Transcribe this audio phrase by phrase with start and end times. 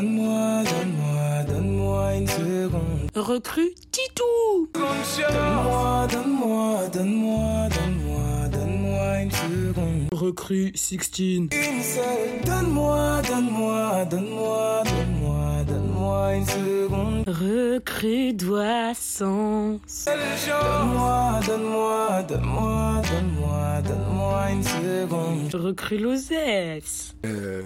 [0.00, 3.10] donne-moi, donne-moi, donne-moi une seconde.
[3.16, 10.08] Recrue Titou Donne-moi, donne-moi, donne-moi, donne-moi, donne-moi une seconde.
[10.12, 11.48] Recrue 16 Une
[11.82, 12.44] seule.
[12.46, 17.24] Donne-moi, donne-moi, donne-moi, donne-moi, donne-moi une seconde.
[17.26, 20.04] Recrue Doissance.
[20.06, 25.54] Donne-moi, donne-moi, donne-moi, donne-moi, donne-moi une seconde.
[25.54, 27.62] Recrue Lozès Euh,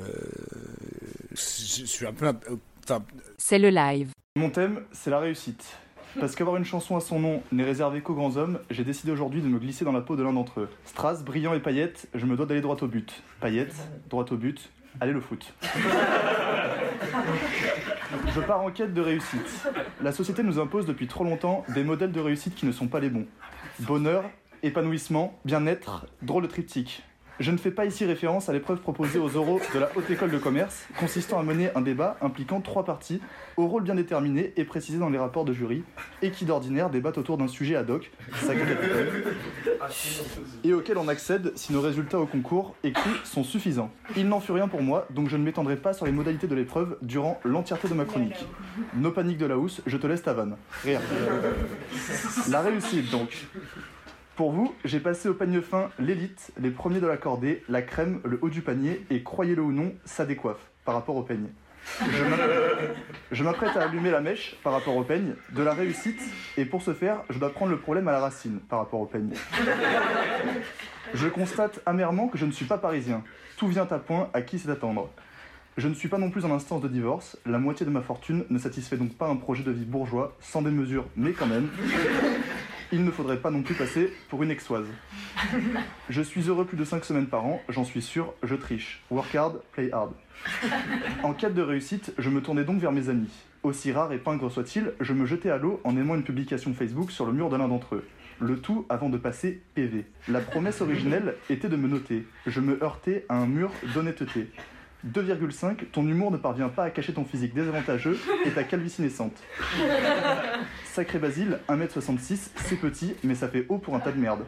[1.81, 2.27] je suis un peu.
[2.29, 2.37] un-
[2.85, 3.05] Enfin,
[3.39, 4.11] C'est le live.
[4.37, 5.77] Mon thème, c'est la réussite.
[6.19, 9.41] Parce qu'avoir une chanson à son nom n'est réservé qu'aux grands hommes, j'ai décidé aujourd'hui
[9.41, 10.69] de me glisser dans la peau de l'un d'entre eux.
[10.85, 13.23] Strass, brillant et paillette, je me dois d'aller droit au but.
[13.41, 13.75] Paillette,
[14.11, 15.55] droit au but, allez le foot.
[18.35, 19.67] Je pars en quête de réussite.
[20.03, 23.01] La société nous impose depuis trop longtemps des modèles de réussite qui ne sont pas
[23.01, 23.27] les bons.
[23.81, 24.25] Bonheur,
[24.63, 27.03] épanouissement, bien-être, drôle de triptyque.
[27.43, 30.31] Je ne fais pas ici référence à l'épreuve proposée aux oraux de la Haute École
[30.31, 33.21] de Commerce, consistant à mener un débat impliquant trois parties,
[33.57, 35.83] au rôle bien déterminé et précisé dans les rapports de jury,
[36.23, 38.13] et qui d'ordinaire débattent autour d'un sujet ad hoc,
[40.63, 43.91] et auquel on accède si nos résultats au concours écrits sont suffisants.
[44.17, 46.55] Il n'en fut rien pour moi, donc je ne m'étendrai pas sur les modalités de
[46.55, 48.47] l'épreuve durant l'entièreté de ma chronique.
[48.95, 50.55] No panique de la housse, je te laisse ta vanne.
[50.85, 51.01] Rien.
[52.49, 53.49] La réussite donc.
[54.37, 58.21] Pour vous, j'ai passé au panier fin l'élite, les premiers de la cordée, la crème,
[58.25, 61.49] le haut du panier, et croyez-le ou non, ça décoiffe par rapport au peigne.
[62.01, 62.37] Je m'a-
[63.31, 66.21] Je m'apprête à allumer la mèche par rapport au peigne, de la réussite,
[66.57, 69.07] et pour ce faire, je dois prendre le problème à la racine par rapport au
[69.07, 69.33] peigne.
[71.15, 73.23] Je constate amèrement que je ne suis pas parisien.
[73.59, 75.11] Tout vient à point, à qui c'est attendre.
[75.79, 78.45] Je ne suis pas non plus en instance de divorce, la moitié de ma fortune
[78.51, 81.69] ne satisfait donc pas un projet de vie bourgeois, sans des mesures, mais quand même.
[82.95, 84.87] Il ne faudrait pas non plus passer pour une exoise.
[86.11, 89.03] Je suis heureux plus de 5 semaines par an, j'en suis sûr, je triche.
[89.11, 90.13] Work hard, play hard.
[91.23, 93.33] En quête de réussite, je me tournais donc vers mes amis.
[93.63, 97.11] Aussi rare et pingre soit-il, je me jetais à l'eau en aimant une publication Facebook
[97.11, 98.05] sur le mur de l'un d'entre eux.
[98.41, 100.05] Le tout avant de passer PV.
[100.29, 102.27] La promesse originelle était de me noter.
[102.47, 104.49] Je me heurtais à un mur d'honnêteté.
[105.11, 109.37] 2,5, ton humour ne parvient pas à cacher ton physique désavantageux et ta calvitie naissante.
[110.85, 114.45] Sacré Basile, 1m66, c'est petit, mais ça fait haut pour un tas de merde.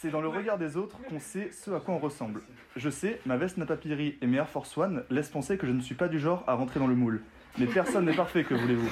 [0.00, 2.40] C'est dans le regard des autres qu'on sait ce à quoi on ressemble.
[2.74, 5.80] Je sais, ma veste Natapiri et mes Air Force One laissent penser que je ne
[5.80, 7.22] suis pas du genre à rentrer dans le moule.
[7.58, 8.88] Mais personne n'est parfait, que voulez-vous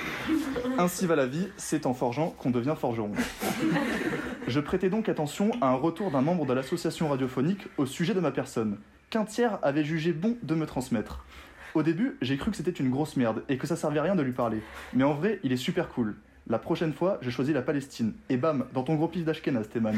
[0.79, 3.13] Ainsi va la vie, c'est en forgeant qu'on devient forgeron.
[4.47, 8.21] Je prêtais donc attention à un retour d'un membre de l'association radiophonique au sujet de
[8.21, 8.79] ma personne,
[9.11, 11.25] qu'un tiers avait jugé bon de me transmettre.
[11.75, 14.17] Au début, j'ai cru que c'était une grosse merde et que ça servait à rien
[14.17, 14.63] de lui parler.
[14.95, 16.17] Mais en vrai, il est super cool.
[16.49, 18.15] La prochaine fois, je choisis la Palestine.
[18.31, 19.95] Et bam, dans ton gros pif d'Ashkenaz, Théman.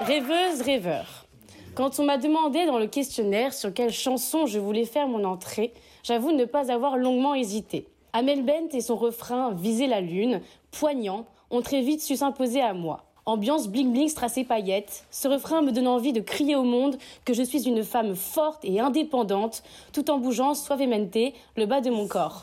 [0.00, 1.26] Rêveuse, rêveur.
[1.74, 5.72] Quand on m'a demandé dans le questionnaire sur quelle chanson je voulais faire mon entrée,
[6.02, 7.86] j'avoue ne pas avoir longuement hésité.
[8.12, 12.74] Amel Bent et son refrain Viser la lune, poignant, ont très vite su s'imposer à
[12.74, 13.04] moi.
[13.24, 17.32] Ambiance bling bling strassé paillettes, ce refrain me donne envie de crier au monde que
[17.32, 19.62] je suis une femme forte et indépendante,
[19.92, 22.42] tout en bougeant suavemente le bas de mon corps.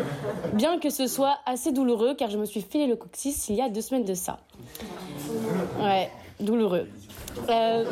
[0.54, 3.60] Bien que ce soit assez douloureux car je me suis filé le coccyx il y
[3.60, 4.38] a deux semaines de ça.
[5.80, 6.86] Ouais, douloureux.
[7.48, 7.84] Euh,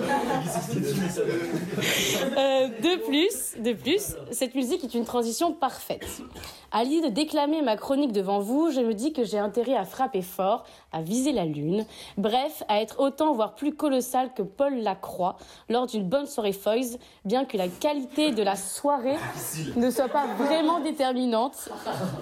[2.37, 6.23] euh, de plus, de plus, cette musique est une transition parfaite.
[6.71, 9.85] À l'idée de déclamer ma chronique devant vous, je me dis que j'ai intérêt à
[9.85, 11.85] frapper fort, à viser la lune,
[12.17, 15.37] bref, à être autant voire plus colossal que Paul Lacroix
[15.69, 19.19] lors d'une bonne soirée Foys, bien que la qualité de la soirée
[19.77, 21.69] ne soit pas vraiment déterminante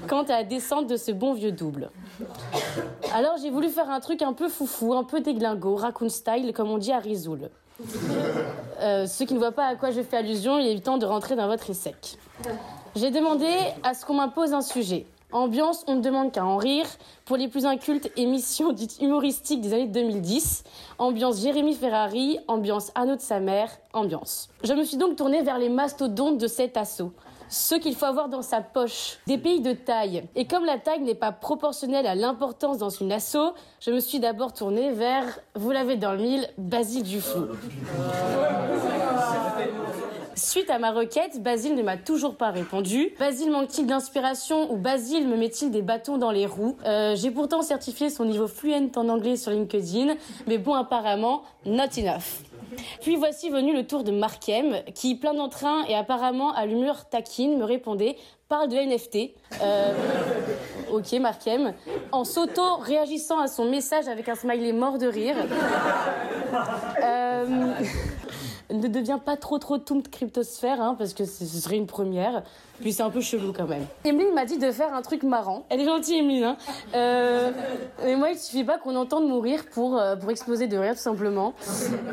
[0.09, 1.91] quant à la descente de ce bon vieux double.
[3.13, 6.71] Alors j'ai voulu faire un truc un peu foufou, un peu déglingo, raccoon style, comme
[6.71, 7.51] on dit à Rizoul.
[8.83, 11.05] Euh, ceux qui ne voient pas à quoi je fais allusion, il est temps de
[11.05, 11.95] rentrer dans votre essai.
[12.97, 13.47] J'ai demandé
[13.83, 15.05] à ce qu'on m'impose un sujet.
[15.33, 16.87] Ambiance, on ne demande qu'à en rire.
[17.27, 20.65] Pour les plus incultes, émissions dites humoristiques des années 2010.
[20.97, 24.49] Ambiance Jérémy Ferrari, ambiance Anneau de sa mère, ambiance.
[24.65, 27.13] Je me suis donc tournée vers les mastodontes de cet assaut.
[27.51, 29.19] Ceux qu'il faut avoir dans sa poche.
[29.27, 30.23] Des pays de taille.
[30.37, 34.21] Et comme la taille n'est pas proportionnelle à l'importance dans une assaut, je me suis
[34.21, 35.25] d'abord tournée vers,
[35.57, 37.47] vous l'avez dans le mille, Basile Dufou.
[40.37, 43.13] Suite à ma requête, Basile ne m'a toujours pas répondu.
[43.19, 46.77] Basile manque-t-il d'inspiration ou Basile me met-il des bâtons dans les roues?
[46.87, 50.15] Euh, J'ai pourtant certifié son niveau fluent en anglais sur LinkedIn,
[50.47, 52.43] mais bon, apparemment, not enough.
[53.01, 57.59] Puis voici venu le tour de Markem, qui, plein d'entrain et apparemment à l'humeur taquine,
[57.59, 58.17] me répondait
[58.49, 59.33] Parle de NFT.
[59.63, 59.93] Euh,
[60.91, 61.73] ok, Markem,
[62.11, 65.37] en s'auto-réagissant à son message avec un smiley mort de rire.
[67.01, 67.75] Euh,
[68.73, 72.43] ne deviens pas trop trop toum cryptosphère, hein, parce que ce serait une première.
[72.81, 73.85] Puis c'est un peu chelou quand même.
[74.05, 75.65] Emeline m'a dit de faire un truc marrant.
[75.69, 76.45] Elle est gentille, Emeline.
[76.45, 76.57] Hein.
[76.95, 77.51] Euh,
[78.31, 81.55] il suffit pas qu'on entende mourir pour, euh, pour exploser de rire, tout simplement.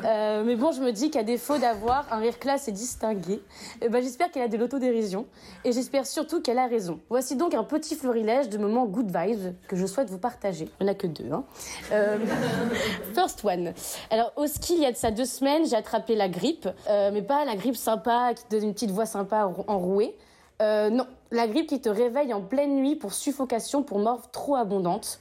[0.06, 3.42] Euh, mais bon, je me dis qu'à défaut d'avoir un rire classe et distingué,
[3.82, 5.26] eh ben, j'espère qu'elle a de l'autodérision.
[5.64, 7.00] Et j'espère surtout qu'elle a raison.
[7.10, 10.70] Voici donc un petit florilège de moments good vibes que je souhaite vous partager.
[10.80, 11.32] Il n'y en a que deux.
[11.32, 11.44] Hein.
[11.92, 12.18] Euh,
[13.14, 13.74] first one.
[14.10, 16.68] Alors, au ski, il y a de ça deux semaines, j'ai attrapé la grippe.
[16.88, 20.16] Mais pas la grippe sympa qui donne une petite voix sympa enrouée.
[20.60, 24.56] Euh, non, la grippe qui te réveille en pleine nuit pour suffocation pour mort trop
[24.56, 25.20] abondante.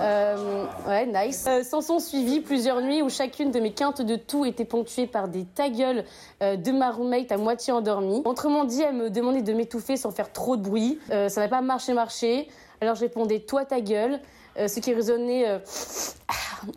[0.00, 1.46] Euh, ouais, nice.
[1.48, 5.06] Euh, S'en sont suivies plusieurs nuits où chacune de mes quintes de tout était ponctuée
[5.06, 6.04] par des ta gueule
[6.42, 8.20] euh, de ma roommate à moitié endormie.
[8.26, 10.98] Autrement dit, elle me demandait de m'étouffer sans faire trop de bruit.
[11.08, 12.48] Ça n'a pas marché, marché.
[12.82, 14.20] Alors je répondais toi ta gueule,
[14.56, 15.58] ce qui résonnait euh,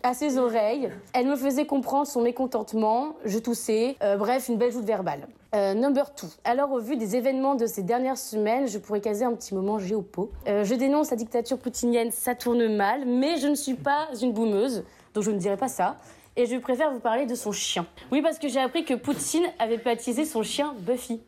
[0.02, 0.90] à ses oreilles.
[1.12, 5.26] Elle me faisait comprendre son mécontentement, je toussais, Euh, bref, une belle joute verbale.
[5.54, 6.28] Euh, number 2.
[6.44, 9.78] Alors, au vu des événements de ces dernières semaines, je pourrais caser un petit moment
[9.78, 10.30] géopo.
[10.48, 14.32] Euh, je dénonce la dictature poutinienne, ça tourne mal, mais je ne suis pas une
[14.32, 14.84] boumeuse,
[15.14, 15.96] donc je ne dirai pas ça.
[16.36, 17.86] Et je préfère vous parler de son chien.
[18.10, 21.20] Oui, parce que j'ai appris que Poutine avait baptisé son chien Buffy.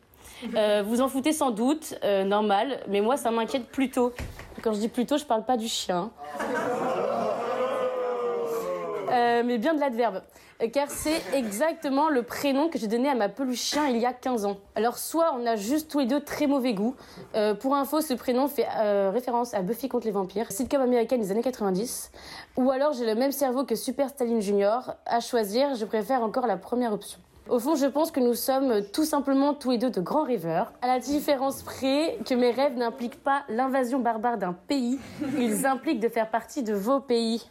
[0.55, 4.11] Euh, vous en foutez sans doute, euh, normal, mais moi ça m'inquiète plutôt.
[4.63, 6.11] Quand je dis plutôt, je parle pas du chien.
[9.09, 10.21] Euh, mais bien de l'adverbe.
[10.61, 14.05] Euh, Car c'est exactement le prénom que j'ai donné à ma peluche chien il y
[14.05, 14.57] a 15 ans.
[14.75, 16.95] Alors, soit on a juste tous les deux très mauvais goût.
[17.35, 18.67] Euh, pour info, ce prénom fait
[19.11, 22.11] référence à Buffy contre les vampires, sitcom américaine des années 90.
[22.57, 24.95] Ou alors j'ai le même cerveau que Super Staline Junior.
[25.05, 27.19] À choisir, je préfère encore la première option.
[27.49, 30.73] Au fond, je pense que nous sommes tout simplement tous les deux de grands rêveurs,
[30.81, 34.99] à la différence près que mes rêves n'impliquent pas l'invasion barbare d'un pays,
[35.37, 37.49] ils impliquent de faire partie de vos pays.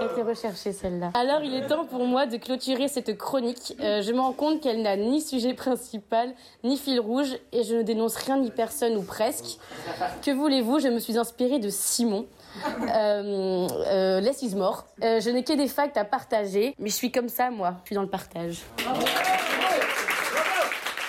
[0.00, 1.10] Était recherchée celle-là.
[1.14, 3.76] Alors il est temps pour moi de clôturer cette chronique.
[3.80, 6.32] Euh, je me rends compte qu'elle n'a ni sujet principal,
[6.64, 9.58] ni fil rouge, et je ne dénonce rien ni personne ou presque.
[10.24, 10.80] Que voulez-vous?
[10.80, 12.26] Je me suis inspirée de Simon.
[12.94, 14.84] Euh, euh, less is more.
[15.02, 17.76] Euh, je n'ai que des facts à partager, mais je suis comme ça, moi.
[17.82, 18.62] Je suis dans le partage.
[18.78, 18.84] Je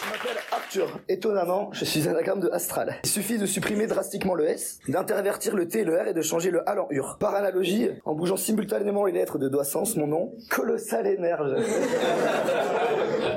[0.09, 0.99] m'appelle Arthur.
[1.07, 2.95] Étonnamment, je suis anagramme de Astral.
[3.03, 6.21] Il suffit de supprimer drastiquement le S, d'intervertir le T et le R et de
[6.21, 7.17] changer le AL en UR.
[7.19, 11.55] Par analogie, en bougeant simultanément les lettres de doigt sens, mon nom, colossal énerge.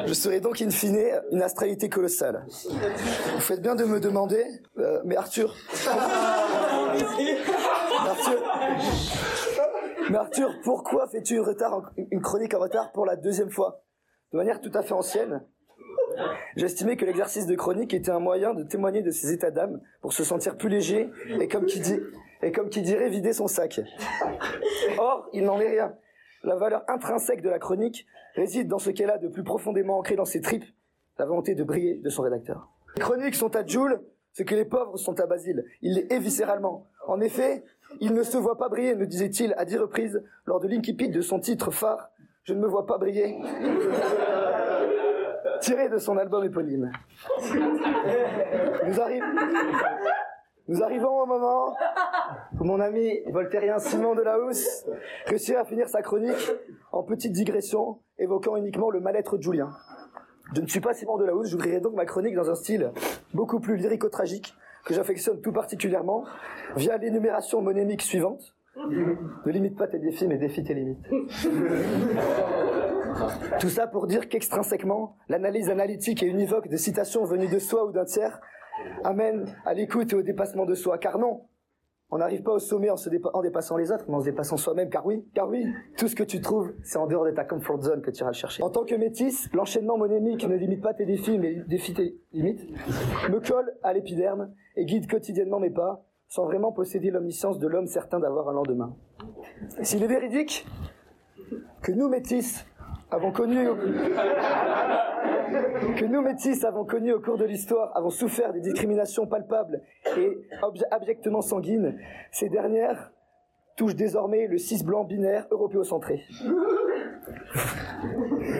[0.06, 0.96] Je serai donc in fine
[1.32, 2.46] une astralité colossale.
[3.34, 4.44] Vous faites bien de me demander,
[4.78, 5.54] euh, mais Arthur.
[10.14, 10.54] Arthur.
[10.62, 13.82] Pourquoi fais-tu une, une chronique en retard pour la deuxième fois?
[14.32, 15.42] De manière tout à fait ancienne,
[16.56, 20.12] J'estimais que l'exercice de chronique était un moyen de témoigner de ses états d'âme pour
[20.12, 21.10] se sentir plus léger
[21.40, 22.00] et comme qui dit,
[22.42, 23.80] et comme qui dirait vider son sac.
[24.98, 25.94] Or, il n'en est rien.
[26.42, 30.16] La valeur intrinsèque de la chronique réside dans ce qu'elle a de plus profondément ancré
[30.16, 30.64] dans ses tripes,
[31.18, 32.68] la volonté de briller de son rédacteur.
[32.96, 34.00] Les chroniques sont à Joule
[34.32, 35.64] ce que les pauvres sont à Basile.
[35.80, 36.86] Il les hait viscéralement.
[37.06, 37.64] En effet,
[38.00, 41.20] il ne se voit pas briller, me disait-il à dix reprises lors de l'incipit de
[41.20, 42.10] son titre phare.
[42.44, 43.36] Je ne me vois pas briller
[45.60, 46.92] tiré de son album éponyme.
[48.86, 48.94] Nous,
[50.68, 51.74] Nous arrivons au moment
[52.60, 54.86] où mon ami voltairien Simon Delahousse
[55.26, 56.52] réussit à finir sa chronique
[56.92, 59.70] en petite digression évoquant uniquement le mal-être de Julien.
[60.54, 62.92] Je ne suis pas Simon Delahousse, j'ouvrirai donc ma chronique dans un style
[63.34, 64.54] beaucoup plus lyrico-tragique
[64.86, 66.24] que j'affectionne tout particulièrement
[66.76, 68.54] via l'énumération monémique suivante.
[68.88, 71.04] Ne limite pas tes défis, mais défie tes limites.
[73.60, 77.92] Tout ça pour dire qu'extrinsèquement, l'analyse analytique et univoque de citations venues de soi ou
[77.92, 78.38] d'un tiers
[79.04, 80.98] amène à l'écoute et au dépassement de soi.
[80.98, 81.46] Car non,
[82.10, 84.88] on n'arrive pas au sommet en, dépassant les autres, mais en se dépassant soi-même.
[84.88, 87.82] Car oui, car oui, tout ce que tu trouves, c'est en dehors de ta comfort
[87.82, 88.62] zone que tu iras le chercher.
[88.62, 92.64] En tant que métis, l'enchaînement monémique ne limite pas tes défis, mais défie tes limites,
[93.28, 97.86] me colle à l'épiderme et guide quotidiennement mes pas, sans vraiment posséder l'omniscience de l'homme
[97.86, 98.94] certain d'avoir un lendemain.
[99.82, 100.66] S'il est véridique
[101.82, 102.64] que nous métis
[103.10, 103.56] avons connu
[105.96, 109.82] que nous métis avons connu au cours de l'histoire, avons souffert des discriminations palpables
[110.16, 110.38] et
[110.90, 111.98] abjectement sanguines,
[112.30, 113.12] ces dernières
[113.76, 116.22] touchent désormais le cis blanc binaire européocentré.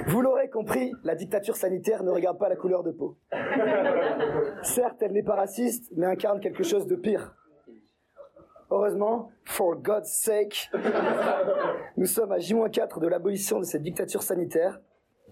[0.09, 3.17] Vous l'aurez compris, la dictature sanitaire ne regarde pas la couleur de peau.
[4.63, 7.35] Certes, elle n'est pas raciste, mais incarne quelque chose de pire.
[8.71, 10.71] Heureusement, for God's sake,
[11.97, 14.81] nous sommes à J-4 de l'abolition de cette dictature sanitaire.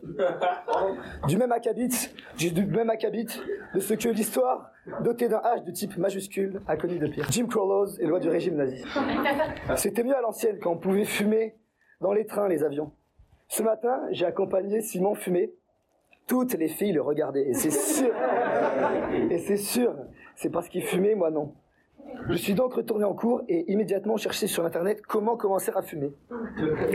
[1.29, 1.89] Du même acabit,
[2.37, 3.27] du même acabit
[3.75, 4.71] de ce que l'histoire,
[5.01, 7.27] dotée d'un H de type majuscule, a connu de pire.
[7.31, 8.85] Jim Crow laws et loi du régime nazi.
[9.77, 11.57] C'était mieux à l'ancienne quand on pouvait fumer
[12.01, 12.93] dans les trains, les avions.
[13.49, 15.53] Ce matin, j'ai accompagné Simon fumer.
[16.27, 18.11] Toutes les filles le regardaient, et c'est sûr,
[19.31, 19.95] et c'est sûr,
[20.37, 21.55] c'est parce qu'il fumait, moi non.
[22.29, 26.13] Je suis donc retourné en cours et immédiatement cherché sur internet comment commencer à fumer.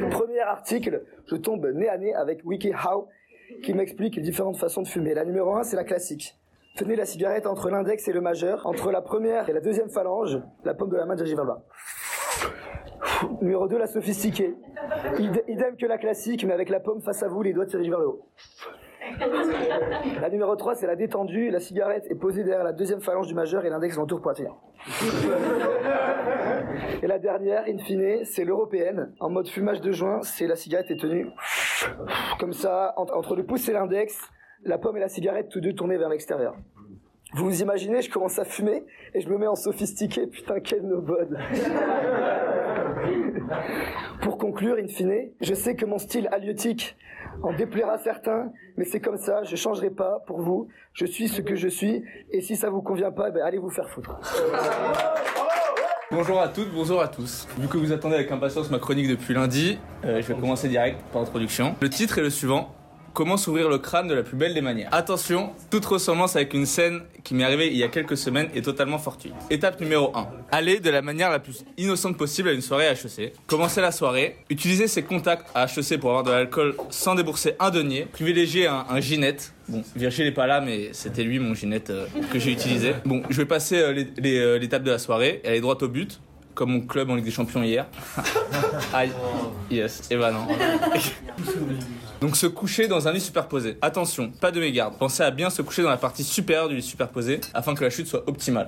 [0.10, 3.08] Premier article, je tombe nez à nez avec WikiHow
[3.64, 5.14] qui m'explique les différentes façons de fumer.
[5.14, 6.36] La numéro 1, c'est la classique.
[6.76, 10.40] Tenez la cigarette entre l'index et le majeur, entre la première et la deuxième phalange,
[10.64, 11.64] la paume de la main de bas.
[13.42, 14.56] Numéro 2, la sophistiquée.
[15.18, 17.90] Id- Idem que la classique, mais avec la paume face à vous, les doigts dirigés
[17.90, 18.26] vers le haut.
[20.22, 21.50] La numéro 3, c'est la détendue.
[21.50, 24.56] La cigarette est posée derrière la deuxième phalange du majeur et l'index l'entoure tenir.
[27.02, 29.14] Et la dernière, in fine, c'est l'européenne.
[29.20, 31.28] En mode fumage de joint, c'est la cigarette est tenue
[32.40, 34.18] comme ça, en- entre le pouce et l'index,
[34.64, 36.56] la pomme et la cigarette, tous deux tournés vers l'extérieur.
[37.34, 40.28] Vous vous imaginez, je commence à fumer et je me mets en sophistiqué.
[40.28, 41.38] Putain, quel no-bod.
[44.22, 46.98] Pour conclure, in fine, je sais que mon style halieutique
[47.42, 50.68] en déplaira certains, mais c'est comme ça, je changerai pas pour vous.
[50.94, 53.70] Je suis ce que je suis, et si ça vous convient pas, ben allez vous
[53.70, 54.20] faire foutre.
[56.12, 57.48] Bonjour à toutes, bonjour à tous.
[57.60, 61.00] Vu que vous attendez avec impatience ma chronique depuis lundi, euh, je vais commencer direct
[61.14, 61.76] par introduction.
[61.82, 62.74] Le titre est le suivant.
[63.14, 64.90] Comment s'ouvrir le crâne de la plus belle des manières.
[64.92, 68.62] Attention, toute ressemblance avec une scène qui m'est arrivée il y a quelques semaines est
[68.62, 69.34] totalement fortuite.
[69.50, 70.28] Étape numéro 1.
[70.52, 73.34] Aller de la manière la plus innocente possible à une soirée à HEC.
[73.48, 77.70] Commencer la soirée, utiliser ses contacts à HEC pour avoir de l'alcool sans débourser un
[77.70, 78.06] denier.
[78.12, 79.54] Privilégier un, ginette.
[79.68, 82.94] Bon, Virgile n'est pas là, mais c'était lui mon ginette euh, que j'ai utilisé.
[83.06, 86.20] Bon, je vais passer euh, euh, l'étape de la soirée et aller droit au but,
[86.56, 87.86] comme mon club en Ligue des Champions hier.
[89.70, 90.48] Yes, et bah non.
[92.22, 93.78] Donc se coucher dans un lit superposé.
[93.82, 94.96] Attention, pas de mégarde.
[94.98, 97.90] Pensez à bien se coucher dans la partie supérieure du lit superposé afin que la
[97.90, 98.68] chute soit optimale.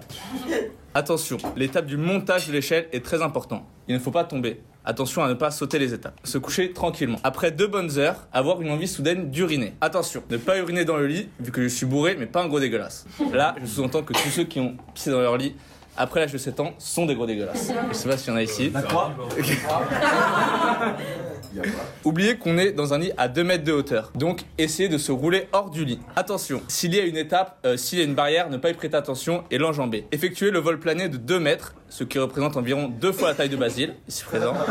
[0.93, 3.65] Attention, l'étape du montage de l'échelle est très important.
[3.89, 4.61] Il ne faut pas tomber.
[4.85, 6.17] Attention à ne pas sauter les étapes.
[6.23, 7.19] Se coucher tranquillement.
[7.23, 9.73] Après deux bonnes heures, avoir une envie soudaine d'uriner.
[9.81, 12.47] Attention, ne pas uriner dans le lit, vu que je suis bourré, mais pas un
[12.47, 13.05] gros dégueulasse.
[13.33, 15.55] Là, je sous-entends que tous ceux qui ont pissé dans leur lit
[15.97, 17.71] après l'âge de 7 ans sont des gros dégueulasses.
[17.89, 18.71] Je sais pas s'il y en a ici.
[22.03, 24.11] Oubliez qu'on est dans un lit à 2 mètres de hauteur.
[24.15, 25.99] Donc essayez de se rouler hors du lit.
[26.15, 28.73] Attention, s'il y a une étape, euh, s'il y a une barrière, ne pas y
[28.73, 30.05] prêter attention et l'enjamber.
[30.11, 33.49] Effectuez le vol plané de 2 mètres, ce qui représente environ deux fois la taille
[33.49, 34.53] de Basile, ici présent.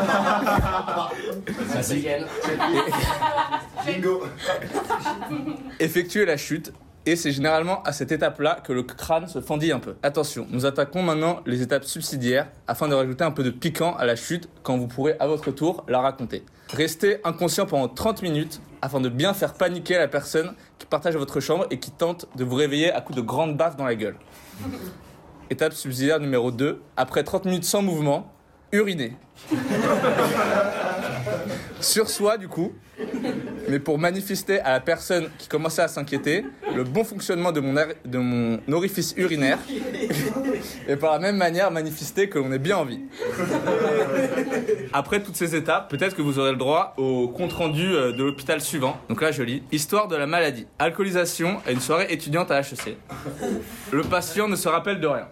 [5.80, 6.72] Effectuez la chute.
[7.06, 9.96] Et c'est généralement à cette étape-là que le crâne se fendit un peu.
[10.02, 14.04] Attention, nous attaquons maintenant les étapes subsidiaires afin de rajouter un peu de piquant à
[14.04, 16.44] la chute quand vous pourrez à votre tour la raconter.
[16.70, 21.40] Restez inconscient pendant 30 minutes afin de bien faire paniquer la personne qui partage votre
[21.40, 24.16] chambre et qui tente de vous réveiller à coups de grandes baffes dans la gueule.
[25.50, 26.82] Étape subsidiaire numéro 2.
[26.98, 28.30] Après 30 minutes sans mouvement,
[28.72, 29.16] uriner.
[31.80, 32.72] Sur soi, du coup,
[33.68, 38.60] mais pour manifester à la personne qui commençait à s'inquiéter le bon fonctionnement de mon,
[38.72, 39.58] orifice urinaire
[40.88, 43.00] et par la même manière manifester que l'on est bien en vie.
[44.92, 48.60] Après toutes ces étapes, peut-être que vous aurez le droit au compte-rendu euh, de l'hôpital
[48.60, 48.98] suivant.
[49.08, 49.62] Donc là, je lis.
[49.72, 50.66] Histoire de la maladie.
[50.78, 52.96] Alcoolisation à une soirée étudiante à HEC.
[53.92, 55.28] Le patient ne se rappelle de rien.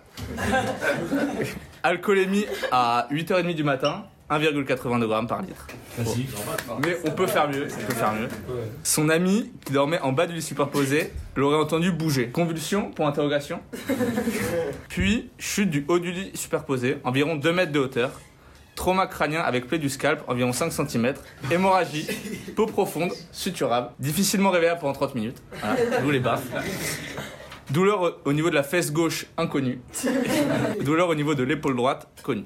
[1.82, 5.66] Alcoolémie à 8h30 du matin, 1,82 grammes par litre.
[6.84, 8.28] Mais on peut faire mieux, on peut faire mieux.
[8.84, 12.28] Son ami, qui dormait en bas du lit superposé, l'aurait entendu bouger.
[12.28, 13.60] Convulsion, pour interrogation.
[14.88, 18.10] Puis, chute du haut du lit superposé, environ 2 mètres de hauteur.
[18.74, 21.14] Trauma crânien avec plaie du scalp, environ 5 cm.
[21.50, 22.06] Hémorragie,
[22.56, 25.42] peau profonde, suturable, difficilement réveillable pendant 30 minutes.
[25.60, 26.46] Voilà, d'où les baffes.
[27.70, 29.80] Douleur au- au niveau de la fesse gauche, inconnue.
[30.82, 32.44] Douleur au niveau de l'épaule droite, connue.